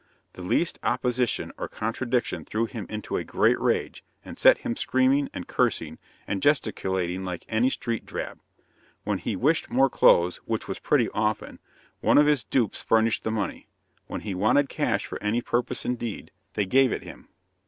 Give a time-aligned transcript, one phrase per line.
[0.33, 5.29] The least opposition or contradiction threw him into a great rage, and set him screaming,
[5.31, 8.39] and cursing, and gesticulating like any street drab.
[9.03, 11.59] When he wished more clothes, which was pretty often,
[11.99, 13.67] one of his dupes furnished the money.
[14.07, 17.27] When he wanted cash for any purpose indeed, they gave it him.